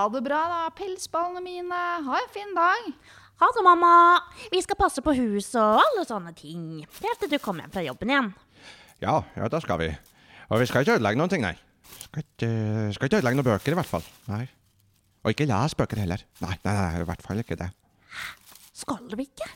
[0.00, 1.78] Ha det bra, da, pelsballene mine.
[2.06, 2.86] Ha en fin dag.
[3.42, 3.90] Ha det, mamma.
[4.48, 6.62] Vi skal passe på huset og alle sånne ting.
[7.02, 8.30] Helt til du kommer hjem fra jobben igjen.
[9.04, 9.90] Ja, ja, det skal vi.
[10.48, 11.52] Og vi skal ikke ødelegge noen ting, nei.
[12.06, 12.48] Skal ikke,
[12.96, 14.06] skal ikke ødelegge noen bøker, i hvert fall.
[14.30, 14.46] Nei.
[15.20, 16.24] Og ikke lese bøker heller.
[16.40, 17.68] Nei, nei, nei, i hvert fall ikke det.
[18.80, 19.50] Skal vi ikke?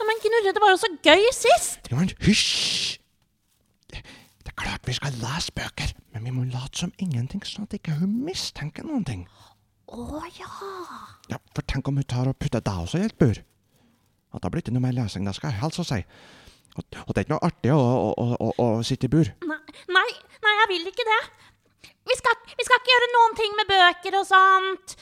[0.00, 1.92] Ja, men Knurre, det var jo så gøy sist.
[1.92, 2.96] Ja, men hysj!
[3.86, 7.70] Det, det er klart vi skal lese bøker, men vi må late som ingenting, sånn
[7.70, 9.22] at ikke hun mistenker noen ting.
[9.90, 10.50] Å ja.
[11.32, 13.40] Ja, for tenk om hun tar og putter deg også i et bur.
[14.30, 15.98] At da blir det noe mer lesing, det skal jeg helst si.
[16.78, 19.32] Og, og det er ikke noe artig å, å, å, å sitte i bur.
[19.42, 19.58] Nei,
[19.90, 20.10] nei,
[20.44, 21.20] nei, jeg vil ikke det.
[22.06, 24.96] Vi skal, vi skal ikke gjøre noen ting med bøker og sånt.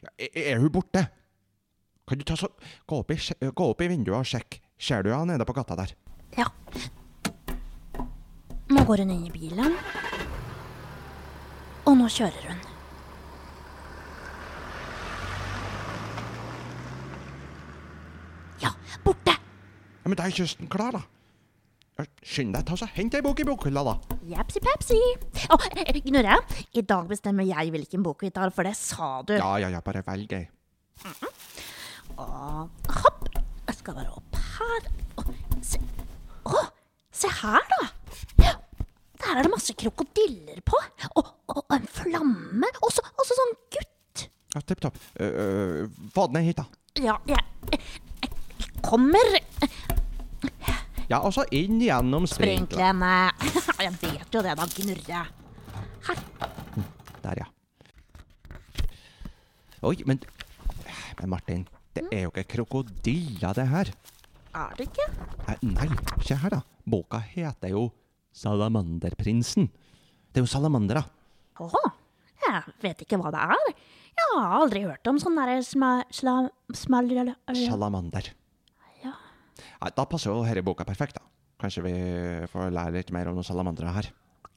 [0.00, 1.06] Ja, er, er hun borte?
[2.10, 2.50] Kan du ta så,
[2.90, 3.20] gå, opp i,
[3.54, 4.58] gå opp i vinduet og sjekke.
[4.80, 5.94] Ser du henne nede på gata der?
[6.38, 6.48] Ja.
[8.70, 9.76] Nå går hun inn i bilen.
[12.00, 12.60] Nå kjører hun.
[18.62, 18.70] Ja,
[19.04, 19.34] borte.
[19.34, 21.02] Ja, Men da er kysten klar, da.
[22.24, 24.16] Skynd deg, ta så hent ei bok i bokhylla, da.
[24.30, 24.96] Japsi pepsi.
[25.52, 26.38] Å, eh, Gnurre,
[26.72, 29.34] i dag bestemmer jeg hvilken bok vi tar, for det sa du.
[29.36, 30.46] Ja, ja, ja, bare velg ei.
[32.16, 33.28] Og hopp.
[33.68, 34.88] Jeg skal bare opp her.
[35.20, 35.26] Å,
[35.60, 35.84] se.
[36.48, 36.64] Å,
[37.12, 37.82] se her, da.
[39.30, 40.78] Der er det masse krokodiller på.
[41.14, 42.66] Og, og en flamme.
[42.82, 44.24] Og så og så sånn gutt.
[44.56, 44.96] Ja, Tipp topp.
[45.20, 46.64] Uh, uh, Få den ned hit, da.
[46.98, 47.80] Ja, jeg, jeg,
[48.24, 49.36] jeg kommer.
[51.10, 52.26] Ja, og så inn gjennom.
[52.30, 53.12] Sprinklene.
[53.80, 55.22] Jeg vet jo det, da, Gnurre.
[56.08, 56.20] Her.
[57.22, 57.46] Der, ja.
[59.86, 60.20] Oi, men
[61.20, 61.64] Men Martin,
[61.96, 63.90] det er jo ikke krokodiller, det her.
[64.56, 65.06] Er det ikke?
[65.48, 65.88] Eh, Nei,
[66.26, 66.60] se her, da.
[66.90, 67.88] Boka heter jo
[68.36, 69.70] Salamanderprinsen.
[70.30, 71.02] Det er jo salamandere.
[71.60, 71.68] Å,
[72.44, 73.72] jeg vet ikke hva det er.
[74.20, 75.90] Jeg har aldri hørt om sånn derre sma...
[76.14, 76.36] Sla...
[76.76, 77.10] Smal...
[77.56, 78.30] Salamander.
[79.02, 79.14] Ja.
[79.56, 79.90] ja.
[79.96, 81.26] da passer jo denne boka perfekt, da.
[81.60, 81.94] Kanskje vi
[82.48, 84.10] får lære litt mer om noen salamandere her.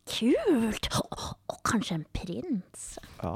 [0.07, 0.89] Kult!
[0.99, 2.87] Og, og kanskje en prins.
[3.21, 3.35] Ja.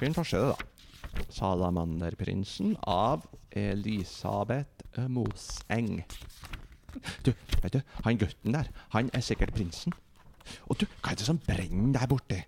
[0.00, 1.24] Fin forside, da.
[1.30, 6.02] Salamanderprinsen av Elisabeth Moseng.
[7.26, 7.32] Du,
[7.62, 9.94] vet du, han gutten der, han er sikkert prinsen.
[10.68, 12.42] Og du, hva er det som brenner der borte?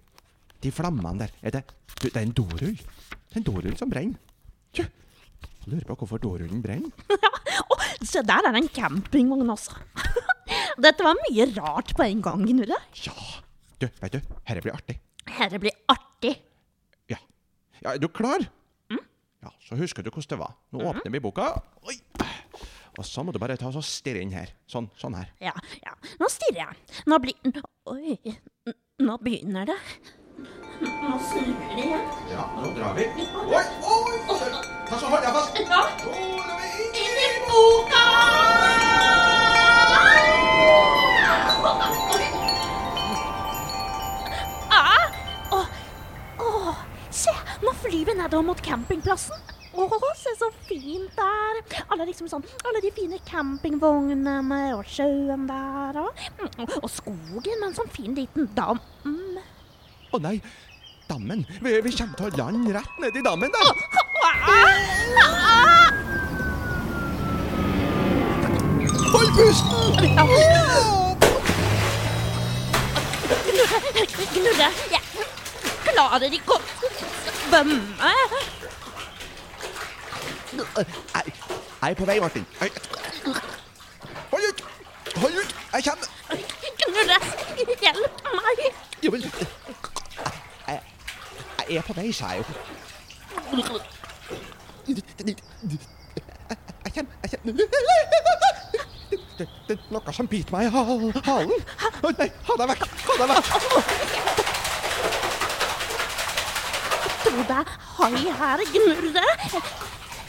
[0.63, 1.65] De flammene der, er det
[1.97, 2.77] Du, det er en dorull.
[2.77, 4.19] Det er en dorull som brenner.
[4.77, 6.93] Du, jeg lurer på hvorfor dorullen brenner.
[7.73, 9.79] Å, se der er det en campingvogn også.
[10.85, 12.77] Dette var mye rart på en gang, Gnurre.
[13.07, 13.17] Ja,
[13.81, 14.99] du, vet du, herre blir artig.
[15.39, 16.35] Herre blir artig.
[17.11, 17.19] Ja.
[17.81, 18.45] ja er du klar?
[19.47, 20.55] Ja, så husker du hvordan det var.
[20.75, 21.53] Nå åpner vi boka.
[21.87, 21.95] Oi.
[22.97, 24.53] Og så må du bare ta og stirre inn her.
[24.71, 25.29] Sånn, sånn her.
[25.43, 25.53] Ja,
[25.85, 25.93] ja.
[26.21, 27.03] Nå stirrer jeg.
[27.11, 27.37] Nå blir
[27.93, 28.17] Oi.
[29.05, 29.77] Nå begynner det.
[30.81, 32.07] Nå snur det igjen.
[32.33, 33.05] Ja, nå drar vi.
[33.43, 34.17] Oi, oi!
[34.89, 35.61] Ta så hardt deg fast.
[35.61, 35.83] Ja.
[37.03, 38.05] Inn i boka!
[44.73, 45.05] Ah!
[45.53, 45.69] Oh,
[46.41, 46.73] oh.
[47.11, 47.35] se,
[47.65, 49.56] nå flyr vi nedover mot campingplassen.
[49.77, 51.61] Åh, se så fint der.
[51.93, 56.01] Alle, liksom sånn, alle de fine campingvognene og sjøen der.
[56.01, 56.11] Og,
[56.81, 58.81] og skogen med en sånn fin liten dam.
[59.05, 59.43] Mm.
[60.17, 60.37] Å nei,
[61.11, 61.45] dammen.
[61.61, 63.75] Vi, vi kommer til å lande rett nedi dammen der.
[69.13, 70.97] Hold pusten!
[74.37, 75.03] gnurre, jeg
[75.87, 76.61] klarer ikke å
[77.47, 78.56] svømme.
[80.57, 80.87] Jeg,
[81.83, 82.47] jeg er på vei, Martin.
[84.31, 84.61] Hold ut!
[85.17, 85.55] Hold ut!
[85.73, 86.07] Jeg kommer.
[86.81, 87.19] Knulle,
[87.83, 88.59] hjelp meg.
[89.13, 89.21] Men
[90.69, 90.81] jeg,
[91.69, 92.45] jeg er på vei, sa jeg jo.
[96.85, 97.53] Jeg kommer, jeg kommer.
[99.39, 101.13] Det, det er noe som biter meg i halen.
[101.13, 102.83] Å nei, ha deg vekk!
[103.05, 103.47] Ha deg vekk!
[107.27, 107.67] Tror det er
[107.99, 109.29] hai her, Gnurre.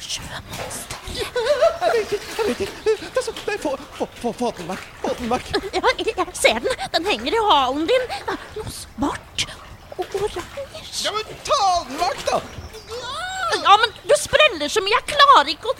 [0.08, 0.98] Sjømonster.
[1.18, 2.76] Jeg vet ikke, jeg vet ikke.
[2.86, 4.86] Det er så, nei, få, få, få, få den vekk.
[5.04, 5.52] Få den vekk.
[5.78, 6.86] Ja, jeg ser den.
[6.96, 8.08] Den henger i halen din.
[8.12, 9.46] Det er noe svart
[9.98, 10.46] og oransje.
[11.04, 12.42] Ja, men ta den vekk, da!
[13.64, 14.96] Ja, men du spreller så mye.
[14.96, 15.76] Jeg klarer ikke å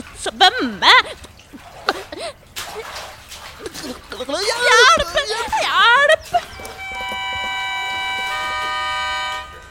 [0.00, 0.94] å svømme.
[4.30, 5.14] Hjelp!
[5.64, 6.34] Hjelp!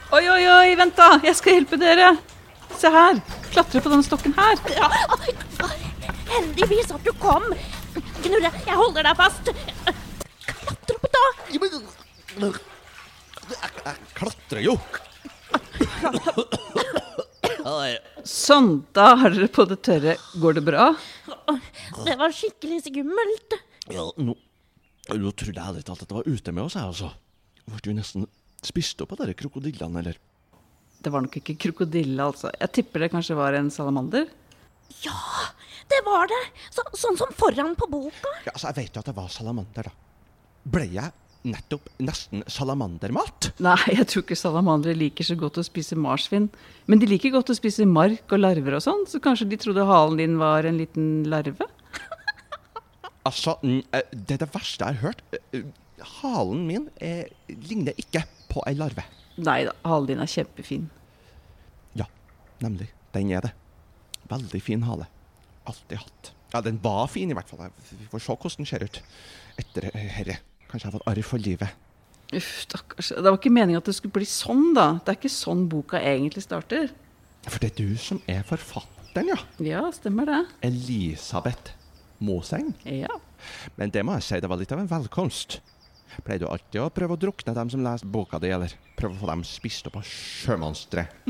[0.10, 1.12] Oi, oi, oi, vent da.
[1.24, 2.16] Jeg skal hjelpe dere.
[2.80, 3.22] Se her.
[3.54, 4.60] Klatre på denne stokken her.
[4.76, 4.90] Ja,
[6.30, 7.46] heldigvis at du kom.
[8.22, 9.50] Knurre, jeg holder deg fast.
[10.50, 11.24] Klatre opp da.
[11.54, 12.60] Ja, men-
[13.50, 14.76] Jeg, Jeg klatrer jo.
[18.30, 20.16] Sånn, da har dere på det tørre.
[20.42, 20.92] Går det bra?
[22.06, 23.58] Det var skikkelig skummelt.
[23.90, 24.36] Ja, nå,
[25.18, 27.10] nå trodde jeg litt at det var ute med oss, jeg, altså.
[27.70, 28.28] Ble jo nesten
[28.66, 30.18] spist opp av de krokodillene, eller?
[31.00, 32.52] Det var nok ikke krokodille, altså.
[32.60, 34.28] Jeg tipper det kanskje var en salamander.
[35.06, 35.16] Ja,
[35.92, 36.40] det var det.
[36.76, 38.34] Så, sånn som foran på boka.
[38.46, 39.94] Ja, altså, Jeg vet jo at det var salamander, da.
[40.70, 41.16] Ble jeg
[41.48, 43.54] nettopp nesten salamandermat?
[43.64, 46.50] Nei, jeg tror ikke salamandere liker så godt å spise marsvin.
[46.92, 49.86] Men de liker godt å spise mark og larver og sånn, så kanskje de trodde
[49.88, 51.70] halen din var en liten larve?
[53.30, 55.24] Altså, n- eh, det er det verste jeg har hørt.
[55.54, 55.64] Eh,
[56.22, 59.04] Halen min eh, ligner ikke på ei larve.
[59.40, 60.90] Nei da, halen din er kjempefin.
[61.98, 62.08] Ja,
[62.64, 62.90] nemlig.
[63.16, 63.54] Den er det.
[64.30, 65.08] Veldig fin hale.
[65.70, 66.32] Alltid hatt.
[66.54, 67.70] Ja, den var fin i hvert fall.
[67.94, 69.02] Vi får se hvordan den ser ut
[69.62, 70.40] etter herre.
[70.70, 71.86] Kanskje jeg har fått arr for livet.
[72.38, 73.10] Uff, stakkars.
[73.16, 74.92] Det var ikke meningen at det skulle bli sånn, da.
[75.02, 76.92] Det er ikke sånn boka egentlig starter.
[77.48, 79.40] For det er du som er forfatteren, ja.
[79.66, 80.44] Ja, stemmer det.
[80.68, 81.74] Elisabeth
[82.22, 82.74] Moseng.
[82.86, 83.16] Ja.
[83.80, 85.58] Men det må jeg si, det var litt av en velkomst.
[86.26, 89.22] Pleier du alltid å prøve å drukne dem som leser boka di, eller prøve å
[89.22, 91.06] få dem spist opp av sjømonstre?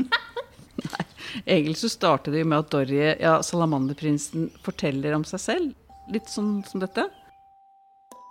[0.80, 1.06] Nei,
[1.44, 5.74] Egentlig så starter det jo med at Dorry, ja, salamanderprinsen, forteller om seg selv.
[6.10, 7.04] Litt sånn som dette.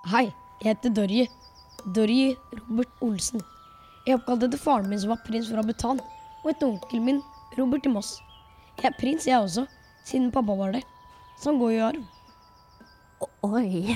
[0.09, 0.25] Hei,
[0.63, 1.27] jeg heter Dorje.
[1.95, 3.43] Dorje Robert Olsen.
[4.05, 6.01] Jeg er oppkalt etter faren min som var prins fra Bhutan,
[6.41, 7.21] og etter onkelen min,
[7.59, 8.15] Robert i Moss.
[8.79, 9.65] Jeg er prins, jeg også,
[10.07, 10.83] siden pappa var det.
[11.43, 12.07] Sånn går jo i arv.
[13.47, 13.95] Oi,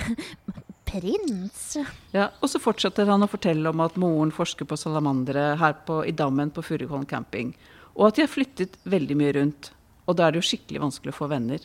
[0.94, 1.78] prins.
[2.14, 6.04] Ja, Og så fortsetter han å fortelle om at moren forsker på salamandere her på,
[6.06, 7.54] i dammen på Furukollen camping.
[7.98, 9.72] Og at de har flyttet veldig mye rundt.
[10.08, 11.64] Og da er det jo skikkelig vanskelig å få venner.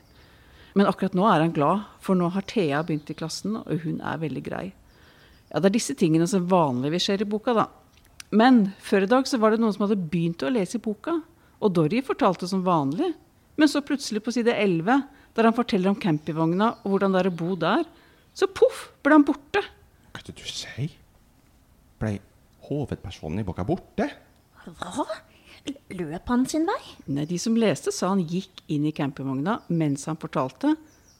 [0.78, 4.00] Men akkurat nå er han glad, for nå har Thea begynt i klassen, og hun
[4.04, 4.66] er veldig grei.
[5.48, 7.69] Ja, Det er disse tingene som vanligvis skjer i boka, da.
[8.30, 11.16] Men før i dag så var det noen som hadde begynt å lese i boka.
[11.64, 13.14] Og Dorry fortalte som vanlig.
[13.58, 15.00] Men så plutselig på side 11,
[15.34, 17.88] der han forteller om campingvogna og hvordan det er å bo der,
[18.38, 19.62] så poff, ble han borte.
[20.12, 20.93] Hva er det du sier?
[21.99, 22.12] Ble
[22.69, 24.06] hovedpersonen i boka borte?
[24.79, 25.06] Hva?
[25.99, 26.79] Løp han sin vei?
[27.11, 30.75] Nei, De som leste, sa han gikk inn i campingvogna mens han fortalte.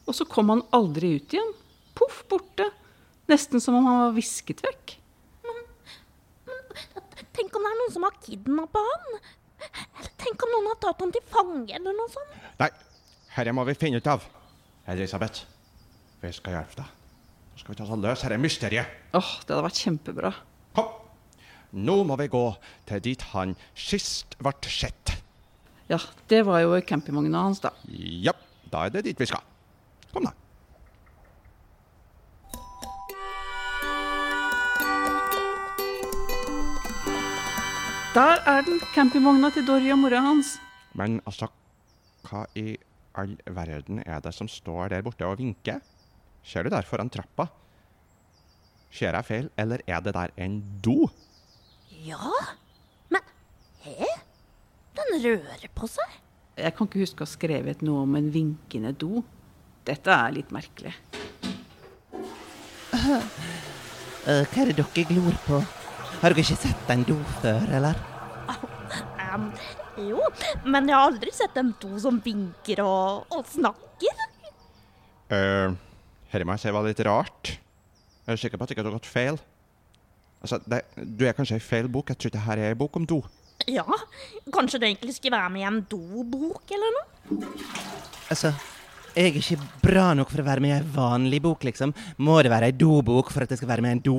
[0.07, 1.51] Og så kom han aldri ut igjen.
[1.97, 2.69] Poff, borte.
[3.29, 4.95] Nesten som om han var visket vekk.
[7.35, 9.19] Tenk om det er noen som har kidnappa han?
[9.99, 12.37] Eller tenk om noen har tatt han til fange, eller noe sånt?
[12.59, 12.69] Nei,
[13.35, 14.23] herre må vi finne ut av.
[14.89, 15.43] Elisabeth,
[16.23, 16.98] vi skal hjelpe deg.
[17.59, 18.87] Skal vi ta oss løs dette mysteriet.
[19.19, 20.31] Åh, Det hadde vært kjempebra.
[20.77, 20.93] Kom.
[21.75, 22.43] Nå må vi gå
[22.87, 25.17] til dit han sist ble sett.
[25.89, 25.99] Ja,
[26.31, 27.73] det var jo campingvogna hans, da.
[27.89, 28.31] Ja,
[28.71, 29.43] da er det dit vi skal.
[30.13, 30.33] Kom, da.
[38.15, 40.55] Der er den, campingvogna til Dorry og mora hans.
[40.97, 41.51] Men altså,
[42.25, 42.77] hva i
[43.19, 45.83] all verden er det som står der borte og vinker?
[46.49, 47.45] Ser du der foran trappa?
[48.89, 51.05] Ser jeg feil, eller er det der en do?
[52.01, 52.31] Ja,
[53.13, 53.27] men
[53.83, 54.07] hæ?
[54.97, 56.15] Den rører på seg.
[56.57, 59.21] Jeg kan ikke huske å ha skrevet noe om en vinkende do.
[59.85, 60.95] Dette er litt merkelig.
[62.89, 63.21] Uh,
[64.25, 65.59] hva er det dere glor på?
[66.19, 68.01] Har dere ikke sett en do før, eller?
[69.29, 69.45] Em,
[70.01, 70.25] jo,
[70.65, 74.25] men jeg har aldri sett en do som vinker og, og snakker.
[75.29, 75.77] Uh,
[76.29, 77.53] Dette må jeg si var litt rart.
[78.25, 79.39] Jeg er sikker på at ikke du har gått feil.
[80.39, 80.83] Altså, det,
[81.17, 82.11] Du er kanskje i feil bok.
[82.13, 83.21] Jeg tror det her er en bok om do.
[83.67, 83.83] Ja,
[84.53, 87.49] kanskje det egentlig skulle være med i en dobok eller noe?
[88.31, 88.53] Altså,
[89.17, 91.91] jeg er ikke bra nok for å være med i ei vanlig bok, liksom.
[92.23, 94.17] Må det være ei dobok for at jeg skal være med i en do?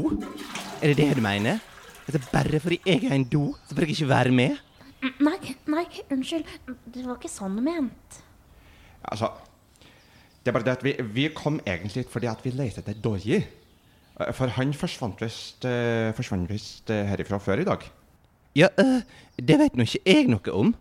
[0.82, 1.62] Er det det du mener?
[2.04, 4.58] Altså, bare fordi jeg er en do, så får jeg ikke være med?
[5.00, 6.44] Mm, Nei, nei, unnskyld.
[6.92, 8.20] Det var ikke sånn ment.
[9.08, 9.30] Altså,
[10.40, 13.40] det er bare det at vi, vi kom egentlig fordi at vi lette etter Dorji.
[14.20, 16.52] Eh, For han forsvant visst uh, forsvant
[16.92, 17.84] eh, herifra før i dag.
[18.56, 19.02] Ja, uh,
[19.36, 20.72] det vet nå ikke jeg noe om.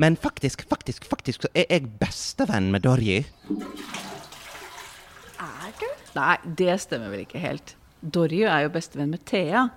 [0.00, 3.22] Men faktisk, faktisk, faktisk så er jeg bestevenn med Dorje.
[5.40, 5.86] Er du?
[6.16, 7.76] Nei, det stemmer vel ikke helt.
[8.00, 9.68] Dorje er jo bestevenn med Thea.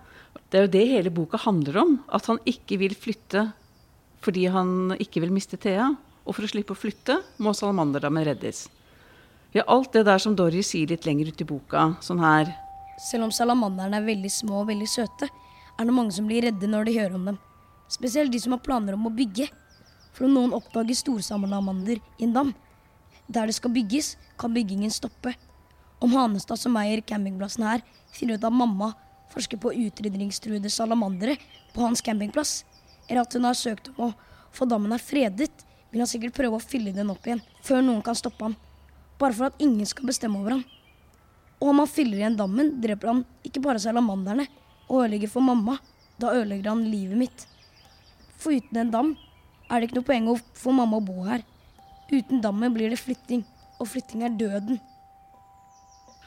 [0.52, 1.98] Det er jo det hele boka handler om.
[2.12, 3.50] At han ikke vil flytte
[4.24, 5.90] fordi han ikke vil miste Thea.
[6.24, 8.70] Og for å slippe å flytte, må salamanderdammen reddes.
[9.54, 11.92] Ja, alt det der som Dorry sier litt lenger ut i boka.
[12.02, 12.50] Sånn her
[12.98, 15.28] Selv om salamanderne er veldig små og veldig søte,
[15.78, 17.38] er det mange som blir redde når de hører om dem.
[17.90, 19.50] Spesielt de som har planer om å bygge.
[20.14, 22.52] For om noen oppdager storsalamander i en dam,
[23.30, 25.36] der det skal bygges, kan byggingen stoppe.
[26.02, 28.92] Om Hanestad, som eier campingplassen her, finner ut at mamma,
[29.34, 31.38] forsker på utrydningstruede salamandere
[31.74, 32.64] på hans campingplass,
[33.08, 34.14] eller at hun har søkt om å
[34.54, 35.50] få dammen her fredet,
[35.94, 38.58] vil han sikkert prøve å fylle den opp igjen før noen kan stoppe ham.
[39.24, 40.64] Bare for at ingen skal bestemme over ham.
[41.62, 44.50] Og om han fyller igjen dammen, dreper han ikke bare salamanderne
[44.90, 45.78] og ødelegger for mamma.
[46.20, 47.46] Da ødelegger han livet mitt.
[48.36, 49.14] For uten en dam
[49.70, 51.46] er det ikke noe poeng å få mamma å bo her.
[52.12, 53.46] Uten dammen blir det flytting,
[53.80, 54.82] og flytting er døden.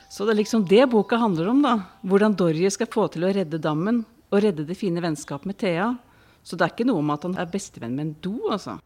[0.08, 1.74] Så det er liksom det boka handler om, da.
[2.00, 5.92] Hvordan Dorje skal få til å redde dammen, og redde det fine vennskapet med Thea.
[6.42, 8.78] Så det er ikke noe om at han er bestevenn med en do, altså.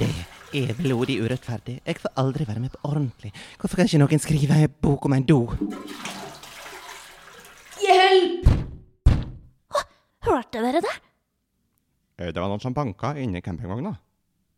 [0.00, 0.10] Det
[0.56, 1.78] er blodig urettferdig.
[1.86, 3.32] Jeg får aldri være med på ordentlig.
[3.60, 5.40] Hvorfor kan ikke noen skrive en bok om en do?
[7.82, 8.48] Hjelp!
[10.26, 10.94] Hørte dere det?
[12.18, 13.94] Eh, Det var noen som banka inni campingvogna.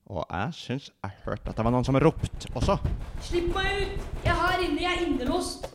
[0.08, 2.78] Og jeg syns jeg hørte at det var noen som ropte også.
[3.26, 4.06] Slipp meg ut!
[4.24, 5.66] Jeg er her inne, jeg er innelåst.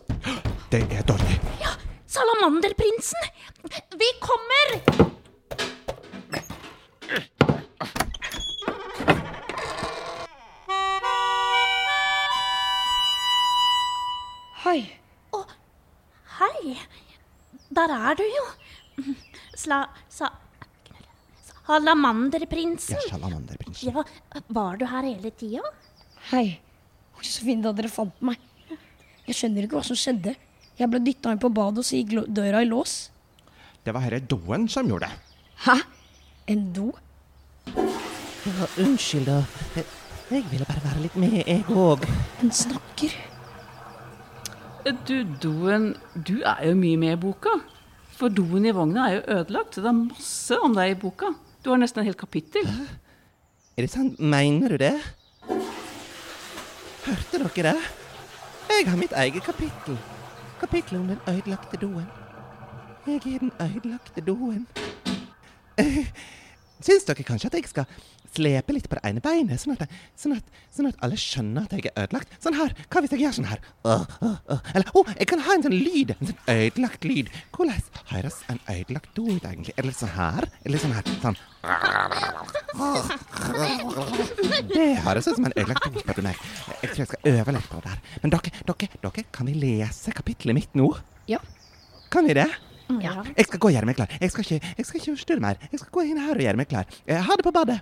[0.73, 1.35] Det er dårlig.
[1.61, 1.75] Ja,
[2.09, 3.29] Salamanderprinsen!
[3.99, 5.12] Vi kommer!
[18.13, 18.45] Er du jo.
[19.57, 19.83] Sla...
[20.11, 20.31] Sa...
[21.63, 22.97] Salamanderprinsen.
[22.99, 23.93] Ja, salamanderprinsen.
[23.93, 24.03] Ja,
[24.51, 25.63] var du her hele tida?
[26.31, 26.59] Hei.
[27.23, 28.39] Så fint at dere fant meg.
[29.23, 30.35] Jeg skjønner ikke hva som skjedde.
[30.75, 32.97] Jeg ble dytta inn på badet, og så gikk døra i lås.
[33.83, 35.39] Det var herre doen som gjorde det.
[35.63, 35.77] Hæ?
[36.51, 36.89] En do?
[38.43, 39.39] Ja, unnskyld, da.
[39.77, 39.85] Jeg,
[40.33, 42.03] jeg ville bare være litt med, jeg òg.
[42.41, 43.15] Den snakker.
[45.07, 45.93] Du, doen
[46.27, 47.55] Du er jo mye med i boka.
[48.13, 49.75] For doen i vogna er jo ødelagt.
[49.79, 51.33] Det er masse om deg i boka.
[51.63, 52.67] Du har nesten et helt kapittel.
[53.77, 54.19] Er det sant?
[54.19, 54.93] Mener du det?
[57.03, 57.77] Hørte dere det?
[58.73, 59.97] Jeg har mitt eget kapittel.
[60.61, 62.05] Kapittelet om den ødelagte doen.
[63.07, 64.67] Jeg er den ødelagte doen.
[65.77, 66.05] Eh,
[66.83, 67.85] Syns dere kanskje at jeg skal
[68.33, 71.75] slepe litt på det ene beinet, sånn at, sånn at, sånn at alle skjønner at
[71.75, 72.33] jeg er ødelagt?
[72.43, 72.73] Sånn her.
[72.89, 73.61] Hva hvis jeg gjør sånn her?
[73.85, 74.71] Uh, uh, uh.
[74.73, 76.15] Eller å, jeg kan ha en sånn lyd.
[76.15, 77.31] En sånn ødelagt lyd.
[77.55, 79.75] Hvordan høres en ødelagt do ut, egentlig?
[79.77, 80.49] Er det sånn her?
[80.65, 81.13] Eller sånn her?
[81.23, 81.39] Sånn.
[84.73, 86.43] Det høres ut som en ødelagt do, spør du meg.
[86.81, 88.03] Jeg tror jeg skal øve litt på det her.
[88.25, 90.91] Men dere, dere, dere, kan vi lese kapittelet mitt nå?
[91.29, 91.39] Ja.
[92.13, 92.49] Kan vi det?
[93.01, 93.23] Ja.
[93.37, 94.11] Jeg skal gå og gjøre meg klar.
[94.21, 95.57] Jeg skal ikke, jeg skal ikke forstyrre mer.
[95.71, 96.85] Jeg skal gå inn her og gjøre meg klar.
[97.07, 97.79] Eh, Ha det på badet.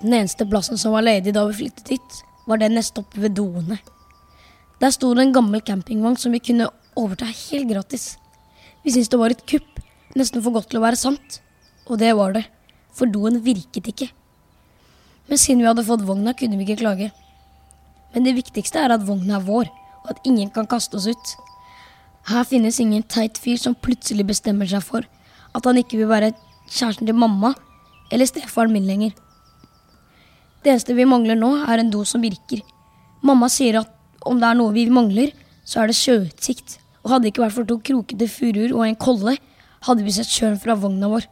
[0.00, 3.34] Den eneste plassen som var ledig da vi flyttet hit, var den neste oppe ved
[3.36, 3.76] doene.
[4.80, 8.14] Der sto det en gammel campingvogn som vi kunne overta helt gratis.
[8.84, 9.82] Vi syntes det var et kupp,
[10.16, 11.40] nesten for godt til å være sant.
[11.90, 12.46] Og det var det,
[12.96, 14.08] for doen virket ikke.
[15.28, 17.10] Men siden vi hadde fått vogna, kunne vi ikke klage.
[18.14, 19.68] Men det viktigste er at vogna er vår,
[20.04, 21.34] og at ingen kan kaste oss ut.
[22.28, 25.06] Her finnes ingen teit fyr som plutselig bestemmer seg for
[25.56, 26.32] at han ikke vil være
[26.70, 27.54] kjæresten til mamma
[28.12, 29.14] eller stefaren min lenger.
[30.60, 32.60] Det eneste vi mangler nå, er en do som virker.
[33.24, 33.92] Mamma sier at
[34.28, 35.32] om det er noe vi mangler,
[35.64, 36.76] så er det sjøutsikt.
[37.00, 39.38] Og hadde det ikke vært for to krokete furuer og en kolle,
[39.86, 41.24] hadde vi sett sjøen fra vogna vår.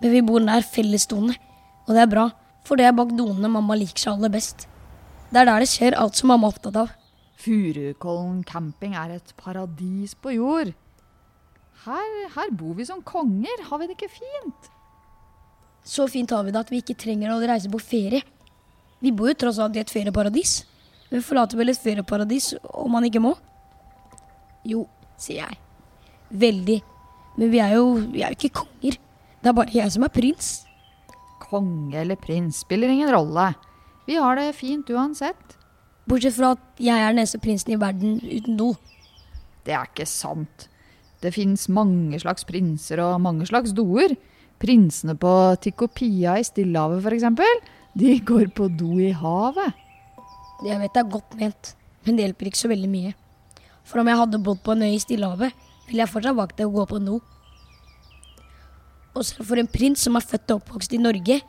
[0.00, 1.36] Men vi bor nær fellesdoene,
[1.84, 2.30] og det er bra,
[2.64, 4.66] for det er bak doene mamma liker seg aller best.
[5.28, 6.94] Det er der det skjer alt som mamma er opptatt av.
[7.42, 10.70] Furukollen camping er et paradis på jord.
[11.82, 14.68] Her, her bor vi som konger, har vi det ikke fint?
[15.82, 18.22] Så fint har vi det at vi ikke trenger å reise på ferie.
[19.02, 20.60] Vi bor jo tross alt i et ferieparadis.
[21.10, 23.32] Vi forlater vel et ferieparadis om man ikke må?
[24.68, 24.84] Jo,
[25.18, 25.58] sier jeg.
[26.30, 26.78] Veldig.
[27.40, 29.00] Men vi er jo, vi er jo ikke konger.
[29.42, 30.52] Det er bare jeg som er prins.
[31.42, 33.50] Konge eller prins spiller ingen rolle.
[34.06, 35.58] Vi har det fint uansett.
[36.08, 38.72] Bortsett fra at jeg er den eneste prinsen i verden uten do.
[39.62, 40.66] Det er ikke sant.
[41.22, 44.16] Det fins mange slags prinser og mange slags doer.
[44.62, 45.30] Prinsene på
[45.62, 47.70] Tikopia i Stillehavet f.eks.
[47.98, 49.78] De går på do i havet.
[50.66, 51.74] Jeg vet det er godt ment,
[52.06, 53.12] men det hjelper ikke så veldig mye.
[53.86, 55.54] For om jeg hadde bodd på en øy i Stillehavet,
[55.88, 57.18] ville jeg fortsatt valgt det å gå på do.
[59.12, 61.40] Og selv for en prins som er født og oppvokst i Norge,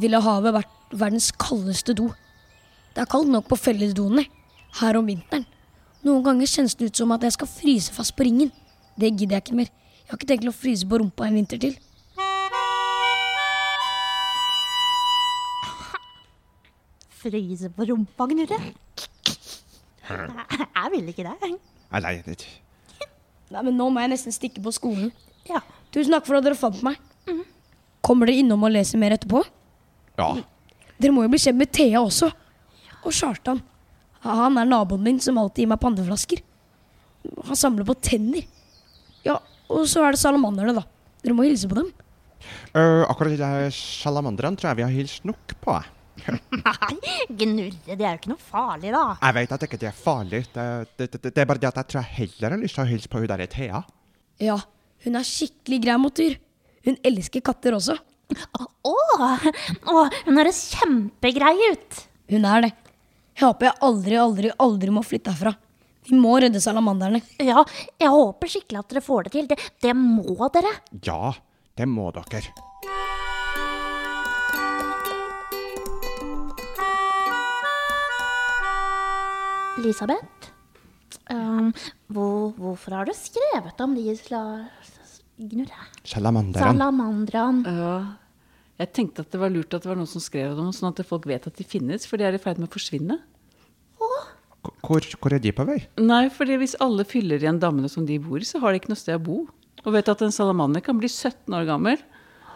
[0.00, 2.10] ville havet vært verdens kaldeste do.
[2.94, 4.24] Det er kaldt nok på fellesdoene
[4.80, 5.46] her om vinteren.
[6.06, 8.50] Noen ganger kjennes det ut som at jeg skal fryse fast på ringen.
[8.98, 9.70] Det gidder jeg ikke mer.
[10.00, 11.76] Jeg har ikke tenkt å fryse på rumpa en vinter til.
[17.20, 18.58] Fryse på rumpa, Knurre?
[20.10, 21.34] Jeg vil ikke det.
[21.90, 22.46] Nei, nei, det-
[23.50, 25.12] Nei, men nå må jeg nesten stikke på skolen.
[25.48, 25.60] Ja.
[25.92, 26.96] Tusen takk for at dere fant meg.
[28.02, 29.44] Kommer dere innom og leser mer etterpå?
[30.18, 30.36] ja.
[31.00, 32.30] Dere må jo bli kjent med Thea også.
[33.04, 33.62] Og Kjartan.
[34.24, 36.42] Han er naboen min som alltid gir meg panneflasker.
[37.48, 38.44] Han samler på tenner.
[39.24, 39.38] Ja,
[39.70, 40.84] og så er det salamanderne, da.
[41.24, 41.88] Dere må hilse på dem.
[42.72, 45.76] Uh, akkurat de der salamanderne tror jeg vi har hilst nok på.
[46.60, 49.04] Nei, Gnurre, det er jo ikke noe farlig, da.
[49.22, 50.42] Jeg vet at ikke de er farlig.
[50.52, 50.66] Det,
[50.98, 52.90] det, det, det er bare det at jeg tror jeg heller har lyst til å
[52.90, 53.82] hilse på hun der Thea.
[54.40, 54.58] Ja,
[55.04, 56.36] hun er skikkelig grei mot dyr.
[56.84, 57.96] Hun elsker katter også.
[58.30, 62.02] Å, å, hun høres kjempegrei ut.
[62.30, 62.70] Hun er det.
[63.40, 65.54] Jeg håper jeg aldri, aldri, aldri må flytte herfra.
[66.04, 67.22] Vi må redde salamanderne.
[67.40, 67.62] Ja,
[67.96, 69.46] jeg håper skikkelig at dere får det til.
[69.48, 70.72] Det, det må dere.
[71.08, 71.30] Ja,
[71.80, 72.42] det må dere.
[79.80, 80.52] Elisabeth,
[81.32, 81.72] um,
[82.12, 84.44] hvor, hvorfor har du skrevet om de sla...
[85.40, 85.88] Gnurre?
[86.04, 87.64] Salamanderen.
[87.64, 87.96] Ja,
[88.84, 91.00] jeg tenkte at det var lurt at det var noen som skrev dem, sånn at
[91.08, 93.16] folk vet at de finnes, for de er i ferd med å forsvinne.
[94.60, 95.78] Hvor, hvor er de på vei?
[96.00, 98.92] Nei, fordi hvis alle fyller igjen dammene som de bor i, så har de ikke
[98.92, 99.38] noe sted å bo.
[99.86, 102.00] Og vet at en salamander kan bli 17 år gammel.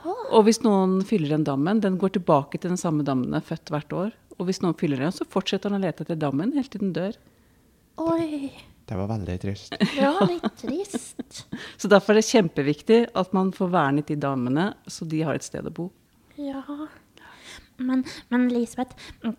[0.04, 3.46] Og hvis noen fyller igjen dammen, den går tilbake til den samme dammen den er
[3.46, 4.12] født hvert år.
[4.36, 6.92] Og hvis noen fyller igjen, så fortsetter han å lete etter dammen helt til den
[6.96, 7.16] dør.
[8.04, 8.50] Oi,
[8.84, 9.76] Det var veldig trist.
[9.96, 11.46] Ja, litt trist.
[11.80, 15.46] Så derfor er det kjempeviktig at man får vernet de damene, så de har et
[15.46, 15.88] sted å bo.
[16.36, 16.60] Ja.
[17.78, 19.38] Men, men Elisabeth, mm,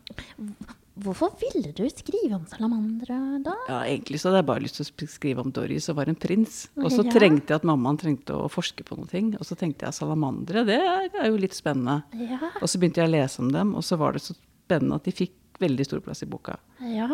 [1.03, 3.53] hvorfor ville du skrive om salamandere da?
[3.67, 6.15] Ja, egentlig så hadde jeg bare lyst til å skrive om Doris og var en
[6.15, 6.67] prins.
[6.77, 7.11] Og så Ja.
[7.11, 9.35] trengte jeg at mammaen trengte å forske på noe.
[9.39, 12.03] Og så tenkte jeg salamandere, det er jo litt spennende.
[12.13, 14.95] Ja, Og så begynte jeg å lese om dem, og så var det så spennende
[14.95, 16.57] at de fikk veldig stor plass i boka.
[16.81, 17.07] ja.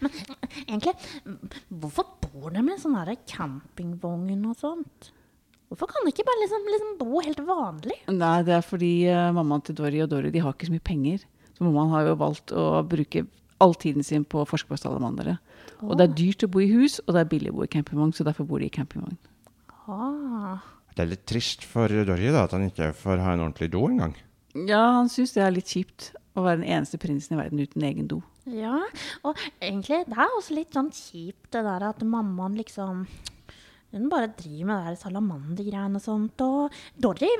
[0.00, 0.10] Men
[0.68, 0.94] egentlig,
[1.70, 5.10] hvorfor bor de med en sånn campingvogn og sånt?
[5.68, 7.96] Hvorfor kan de ikke bare liksom, liksom bo helt vanlig?
[8.08, 10.84] Nei, det er fordi eh, mammaen til Dory og Dory de har ikke så mye
[10.84, 11.24] penger.
[11.58, 13.24] Så mammaen har jo valgt å bruke
[13.58, 15.40] all tiden sin på å forske på salamandere.
[15.82, 17.72] Og det er dyrt å bo i hus, og det er billig å bo i
[17.72, 19.18] campingvogn, så derfor bor de i campingvogn.
[19.90, 20.62] Ah.
[20.94, 23.82] Det er litt trist for Dorje da, at han ikke får ha en ordentlig do
[23.88, 24.14] engang.
[24.54, 27.86] Ja, han syns det er litt kjipt å være den eneste prinsen i verden uten
[27.86, 28.20] egen do.
[28.48, 28.78] Ja,
[29.26, 33.02] og egentlig, det er også litt sånn kjipt det der at mammaen liksom
[33.88, 36.42] hun bare driver med det der salamandergreiene og sånt.
[36.44, 37.30] Og Dorry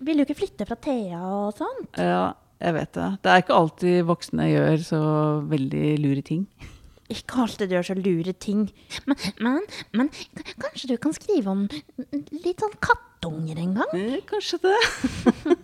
[0.00, 1.98] vil jo ikke flytte fra Thea og sånt.
[2.00, 3.08] Ja, jeg vet det.
[3.24, 5.00] Det er ikke alltid voksne gjør så
[5.50, 6.44] veldig lure ting.
[7.10, 8.66] Ikke alltid gjør så lure ting.
[9.08, 9.64] Men, men,
[9.96, 10.10] men
[10.62, 13.96] kanskje du kan skrive om litt sånn kattunger en gang?
[13.96, 14.78] Eh, kanskje det.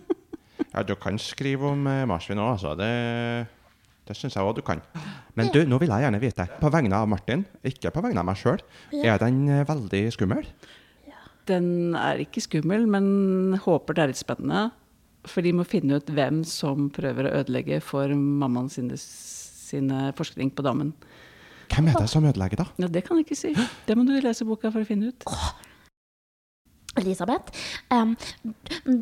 [0.73, 2.73] Ja, du kan skrive om eh, marsvin òg, altså.
[2.77, 2.89] Det,
[4.09, 4.81] det syns jeg òg du kan.
[5.37, 8.27] Men du, nå vil jeg gjerne vite, på vegne av Martin, ikke på vegne av
[8.27, 8.61] meg sjøl,
[8.99, 10.45] er den eh, veldig skummel?
[11.47, 14.67] Den er ikke skummel, men håper det er litt spennende.
[15.27, 20.53] For de må finne ut hvem som prøver å ødelegge for mammaen sine, sine forskning
[20.55, 20.93] på dammen.
[21.73, 22.67] Hvem er det som ødelegger, da?
[22.79, 23.53] Ja, Det kan jeg ikke si.
[23.87, 25.27] Det må du lese boka for å finne ut.
[26.97, 27.53] Elisabeth,
[27.93, 28.15] um,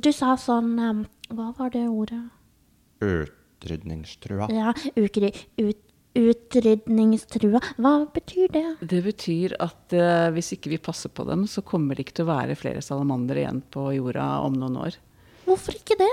[0.04, 2.20] du sa sånn um, Hva var det ordet?
[3.06, 4.50] Utrydningstrua.
[4.52, 5.80] Ja, ukry, ut,
[6.16, 7.62] utrydningstrua.
[7.80, 8.66] Hva betyr det?
[8.82, 12.28] Det betyr at uh, hvis ikke vi passer på dem, så kommer det ikke til
[12.28, 15.00] å være flere salamandere igjen på jorda om noen år.
[15.46, 16.12] Hvorfor ikke det?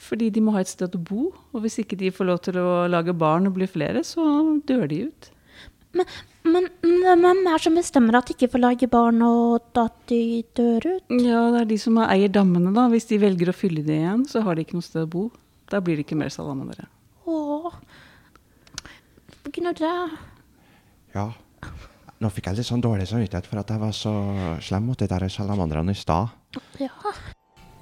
[0.00, 1.28] Fordi de må ha et sted å bo.
[1.52, 4.24] Og hvis ikke de får lov til å lage barn og bli flere, så
[4.68, 5.30] dør de ut.
[5.96, 6.06] Men,
[6.46, 6.68] men
[7.10, 10.42] men hvem er det som bestemmer at de ikke får lage barn, og at de
[10.56, 11.12] dør ut?
[11.22, 12.86] Ja, det er de som eier dammene, da.
[12.92, 15.24] Hvis de velger å fylle det igjen, så har de ikke noe sted å bo.
[15.70, 16.88] Da blir det ikke mer salamandere.
[17.30, 17.72] Åh.
[19.50, 19.92] Gnurre.
[21.14, 21.26] Ja.
[22.20, 24.14] Nå fikk jeg litt sånn dårlig samvittighet for at jeg var så
[24.62, 26.34] slem mot de der salamandrene i stad.
[26.82, 26.92] Ja.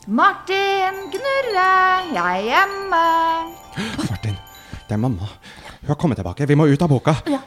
[0.09, 1.65] Martin, Gnurre,
[2.15, 3.01] jeg er hjemme.
[4.09, 4.37] Martin,
[4.89, 5.27] det er mamma.
[5.83, 6.47] Hun har kommet tilbake.
[6.49, 7.13] Vi må ut av boka.
[7.29, 7.43] Ja.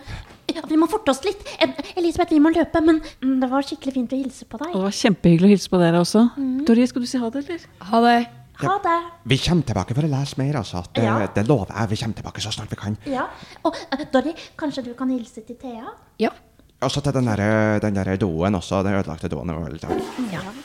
[0.54, 1.42] ja, vi må forte oss litt.
[1.58, 4.76] Eh, Elisabeth, vi må løpe, men mm, det var skikkelig fint å hilse på deg.
[4.76, 6.22] det var kjempehyggelig å hilse på dere også.
[6.68, 7.64] Dori, skal du si ha det, eller?
[7.90, 8.20] Ha det.
[8.62, 8.98] Ha det.
[9.32, 10.84] Vi kommer tilbake for å lese mer, altså.
[10.94, 11.16] Det, Ja.
[11.34, 11.90] det lover jeg.
[11.96, 12.98] Vi kommer tilbake så snart vi kan.
[13.10, 13.24] Ja.
[13.66, 13.80] Og
[14.14, 15.96] Dori, kanskje du kan hilse til Thea?
[16.22, 16.30] Ja.
[16.78, 18.84] Og så til den der, den der doen også.
[18.86, 19.50] Den ødelagte doen.
[19.50, 20.62] var litt sånn.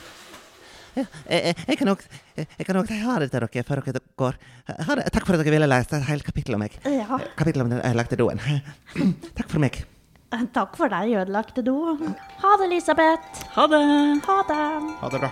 [0.97, 1.03] Ja.
[1.29, 2.01] Jeg, jeg, kan nok
[2.37, 4.39] jeg kan også si ha det til dere før dere går.
[4.87, 5.05] Ha det.
[5.13, 6.79] Takk for at dere ville lese et helt kapittel om meg.
[6.89, 7.19] Ja.
[7.37, 8.41] Kapittel om den ødelagte doen.
[9.37, 9.77] Takk for meg.
[10.33, 11.77] Eh, Takk for deg, ødelagte do.
[12.41, 13.45] Ha det, Elisabeth.
[13.55, 13.83] Ha det!
[14.25, 14.63] Ha det.
[15.03, 15.31] Ha det bra.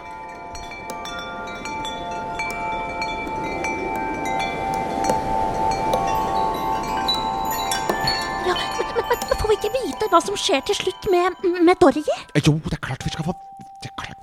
[8.46, 11.82] Ja, men, men, men får vi ikke vite hva som skjer til slutt med, med
[11.82, 12.06] Dorry?
[12.46, 13.36] Jo, det er klart vi skal få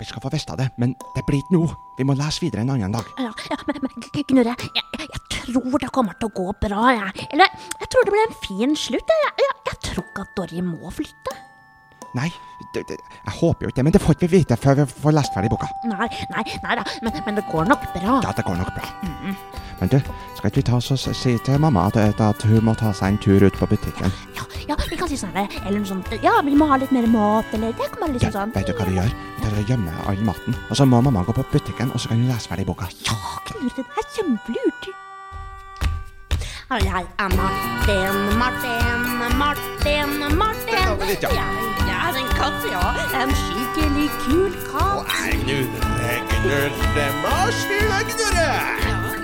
[0.02, 1.66] vi skal få vite det, men det blir ikke nå.
[1.98, 3.06] Vi må lese videre en annen dag.
[3.22, 6.90] Ja, ja men, men Gnurre, jeg, jeg, jeg tror det kommer til å gå bra,
[6.96, 7.28] jeg.
[7.30, 9.14] Eller, jeg tror det blir en fin slutt.
[9.14, 11.38] Jeg, jeg, jeg tror ikke at Dorje må flytte.
[12.12, 12.28] Nei,
[12.74, 14.84] det, det, jeg håper jo ikke det, men det får ikke vi vite før vi
[14.90, 15.70] får lest ferdig boka.
[15.88, 18.18] Nei, nei, nei da, men, men det går nok bra.
[18.26, 18.90] Ja, det går nok bra.
[19.80, 19.96] Men du,
[20.36, 23.14] skal ikke vi ta oss og si til mamma at, at hun må ta seg
[23.14, 24.12] en tur ut på butikken?
[24.36, 26.12] Ja, ja, vi kan si sånn eller noe sånt.
[26.22, 28.52] Ja, vi må ha litt mer mat, eller det kan være Du, ja, sånn.
[28.54, 29.16] vet du hva vi gjør?
[29.52, 32.08] Vi tar og gjemmer all maten, og så må mamma gå på butikken, og så
[32.08, 32.86] kan hun lese ferdig boka.
[33.04, 34.86] Ja, Knut, det er kjempelurt.
[36.72, 39.02] Og Jeg er Martin, Martin,
[39.42, 40.10] Martin,
[40.40, 40.88] Martin.
[41.20, 42.86] Jeg er en katt, ja.
[43.20, 45.12] En skikkelig kul katt.
[45.20, 48.48] Nei, Gnurre, gnurre, marsvin, gnurre!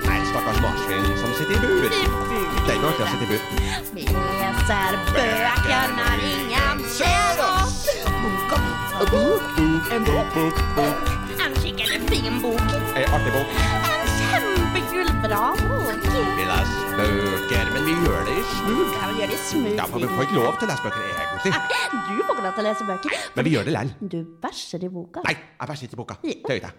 [0.05, 1.88] Nei, stakkars marsvin som sitter i bur.
[1.88, 3.43] Det er ikke artig å sitte i bur.
[3.97, 6.68] Vi leser bøker når ingen.
[8.99, 9.43] Boka bok.
[9.95, 10.37] En bok.
[11.39, 12.61] En skikkelig fin bok.
[12.99, 13.47] En artig bok.
[14.03, 16.03] En kjempekul, bra bok.
[16.39, 18.91] Vi leser bøker, men vi gjør det i smug.
[18.97, 19.77] Ja, vi gjør det smoothie.
[19.79, 21.55] Ja, for vi får ikke lov til å lese bøker, egentlig.
[21.55, 23.17] Du får ikke lov til å lese bøker.
[23.39, 23.95] Men vi gjør det likevel.
[24.17, 25.23] Du bæsjer i boka.
[25.29, 26.19] Nei, jeg bæsjer ikke i boka.
[26.27, 26.75] Gjør jeg.